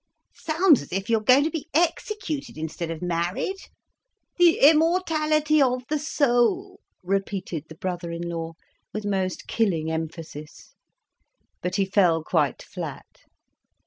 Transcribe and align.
"Sounds 0.33 0.81
as 0.81 0.91
if 0.91 1.11
you 1.11 1.19
were 1.19 1.23
going 1.23 1.43
to 1.43 1.51
be 1.51 1.67
executed 1.75 2.57
instead 2.57 2.89
of 2.89 3.03
married. 3.03 3.57
The 4.39 4.57
immortality 4.57 5.61
of 5.61 5.83
the 5.89 5.99
soul!" 5.99 6.79
repeated 7.03 7.65
the 7.69 7.75
brother 7.75 8.09
in 8.09 8.23
law, 8.27 8.53
with 8.95 9.05
most 9.05 9.45
killing 9.45 9.91
emphasis. 9.91 10.73
But 11.61 11.75
he 11.75 11.85
fell 11.85 12.23
quite 12.23 12.63
flat. 12.63 13.19